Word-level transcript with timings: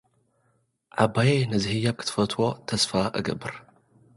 ዓባየይ፡ 1.03 1.41
ነዚ 1.51 1.65
ህያብ 1.73 1.95
ክትፈትዎ 1.99 2.41
ተስፋ 2.67 2.91
እገብር። 3.17 3.53